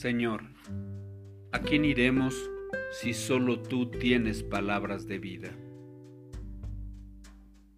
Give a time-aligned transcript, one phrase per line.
[0.00, 0.44] Señor,
[1.52, 2.34] ¿a quién iremos
[2.90, 5.50] si solo tú tienes palabras de vida?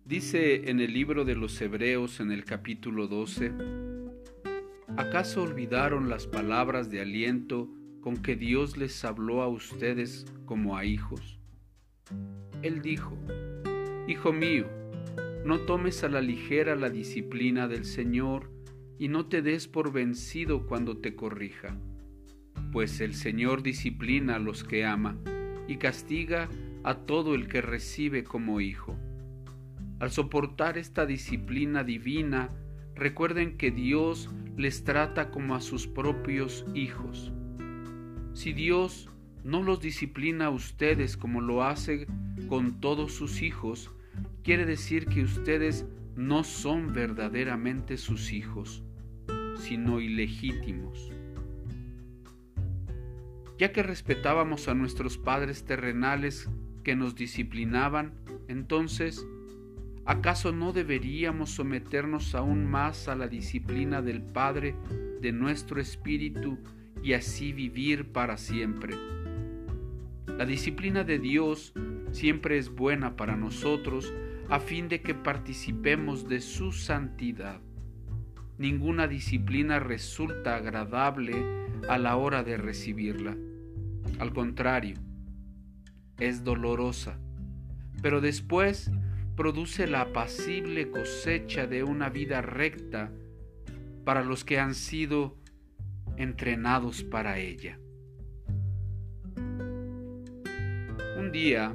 [0.04, 3.50] Dice en el libro de los Hebreos en el capítulo 12,
[4.96, 7.68] ¿acaso olvidaron las palabras de aliento
[8.00, 11.41] con que Dios les habló a ustedes como a hijos?
[12.62, 13.18] Él dijo,
[14.07, 14.68] Hijo mío,
[15.45, 18.48] no tomes a la ligera la disciplina del Señor
[18.96, 21.76] y no te des por vencido cuando te corrija
[22.72, 25.17] pues el Señor disciplina a los que ama
[25.68, 26.49] y castiga
[26.82, 28.96] a todo el que recibe como hijo.
[30.00, 32.50] Al soportar esta disciplina divina,
[32.95, 37.31] recuerden que Dios les trata como a sus propios hijos.
[38.33, 39.11] Si Dios
[39.45, 42.06] no los disciplina a ustedes como lo hace
[42.48, 43.91] con todos sus hijos,
[44.42, 45.86] quiere decir que ustedes
[46.17, 48.83] no son verdaderamente sus hijos,
[49.56, 51.12] sino ilegítimos
[53.63, 56.51] ya que respetábamos a nuestros padres terrenales
[56.83, 58.13] que nos disciplinaban,
[58.49, 59.25] entonces,
[60.05, 64.75] ¿acaso no deberíamos someternos aún más a la disciplina del Padre
[65.21, 66.59] de nuestro espíritu
[67.05, 68.97] y así vivir para siempre?
[70.27, 71.73] La disciplina de Dios
[72.11, 74.13] siempre es buena para nosotros
[74.49, 77.61] a fin de que participemos de su santidad.
[78.59, 81.37] Ninguna disciplina resulta agradable
[81.89, 83.37] a la hora de recibirla.
[84.23, 84.95] Al contrario,
[86.20, 87.19] es dolorosa,
[88.03, 88.92] pero después
[89.34, 93.11] produce la apacible cosecha de una vida recta
[94.05, 95.37] para los que han sido
[96.17, 97.81] entrenados para ella.
[101.19, 101.75] Un día,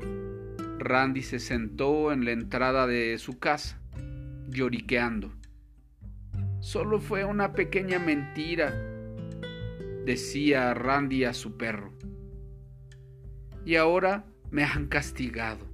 [0.80, 3.82] Randy se sentó en la entrada de su casa,
[4.48, 5.34] lloriqueando.
[6.62, 8.74] Solo fue una pequeña mentira,
[10.06, 11.97] decía Randy a su perro
[13.68, 15.68] y ahora me han castigado.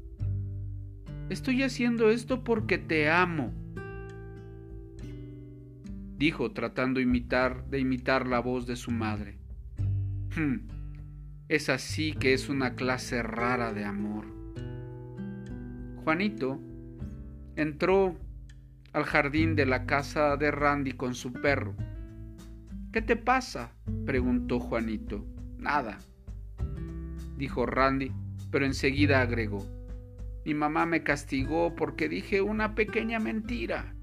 [1.30, 3.54] Estoy haciendo esto porque te amo,
[6.18, 9.38] dijo tratando imitar, de imitar la voz de su madre.
[10.36, 10.68] Hmm,
[11.48, 14.26] es así que es una clase rara de amor.
[16.04, 16.60] Juanito
[17.56, 18.18] entró
[18.92, 21.76] al jardín de la casa de Randy con su perro.
[22.92, 23.76] ¿Qué te pasa?
[24.04, 25.28] preguntó Juanito.
[25.60, 26.00] Nada,
[27.38, 28.12] dijo Randy,
[28.52, 29.66] pero enseguida agregó,
[30.46, 33.94] mi mamá me castigó porque dije una pequeña mentira.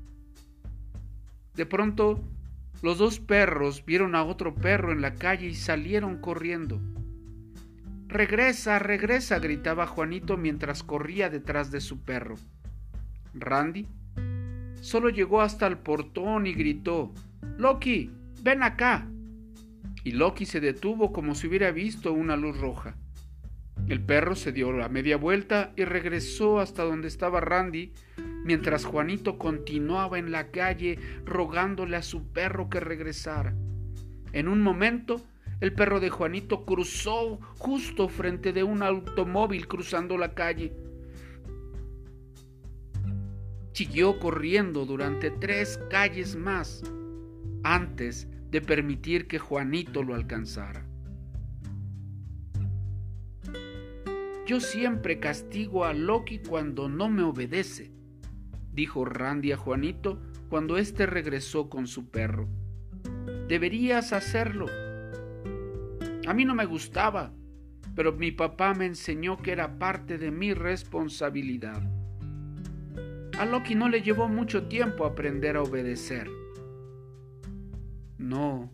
[1.55, 2.25] De pronto,
[2.83, 6.81] los dos perros vieron a otro perro en la calle y salieron corriendo.
[8.09, 12.37] Regresa, regresa, gritaba Juanito mientras corría detrás de su perro.
[13.35, 13.87] Randy
[14.81, 17.13] solo llegó hasta el portón y gritó,
[17.59, 18.11] Loki,
[18.43, 19.07] ven acá.
[20.03, 22.97] Y Loki se detuvo como si hubiera visto una luz roja.
[23.91, 27.93] El perro se dio la media vuelta y regresó hasta donde estaba Randy,
[28.45, 33.53] mientras Juanito continuaba en la calle rogándole a su perro que regresara.
[34.33, 35.21] En un momento,
[35.61, 40.73] el perro de Juanito cruzó justo frente de un automóvil cruzando la calle.
[43.73, 46.85] Siguió corriendo durante tres calles más
[47.65, 50.90] antes de permitir que Juanito lo alcanzara.
[54.51, 57.93] Yo siempre castigo a Loki cuando no me obedece,
[58.73, 62.49] dijo Randy a Juanito cuando éste regresó con su perro.
[63.47, 64.67] Deberías hacerlo.
[66.27, 67.33] A mí no me gustaba,
[67.95, 71.81] pero mi papá me enseñó que era parte de mi responsabilidad.
[73.39, 76.29] A Loki no le llevó mucho tiempo aprender a obedecer.
[78.19, 78.73] No,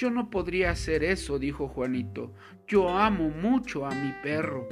[0.00, 2.32] yo no podría hacer eso, dijo Juanito.
[2.66, 4.66] Yo amo mucho a mi perro.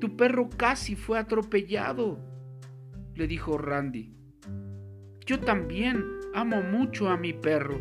[0.00, 2.18] Tu perro casi fue atropellado,
[3.14, 4.12] le dijo Randy.
[5.24, 6.04] Yo también
[6.34, 7.80] amo mucho a mi perro.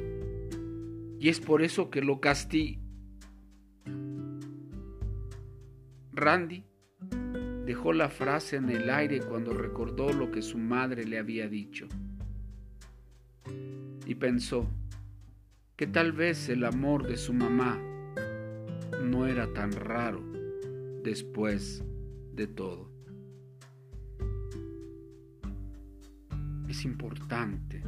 [1.19, 2.79] Y es por eso que lo castí.
[6.13, 6.63] Randy
[7.65, 11.87] dejó la frase en el aire cuando recordó lo que su madre le había dicho.
[14.05, 14.69] Y pensó
[15.77, 17.79] que tal vez el amor de su mamá
[19.03, 20.23] no era tan raro
[21.03, 21.83] después
[22.33, 22.89] de todo.
[26.67, 27.83] Es importante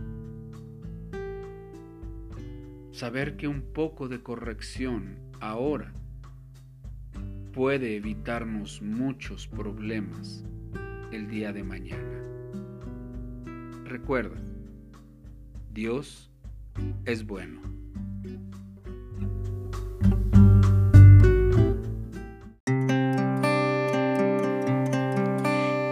[2.92, 5.92] saber que un poco de corrección ahora
[7.54, 10.46] puede evitarnos muchos problemas
[11.12, 12.24] el día de mañana.
[13.86, 14.40] Recuerda,
[15.74, 16.30] Dios
[17.06, 17.79] es bueno.